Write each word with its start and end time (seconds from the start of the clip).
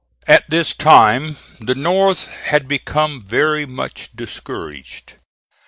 At 0.25 0.49
this 0.49 0.73
time 0.73 1.37
the 1.59 1.75
North 1.75 2.25
had 2.25 2.67
become 2.67 3.23
very 3.23 3.67
much 3.67 4.09
discouraged. 4.15 5.13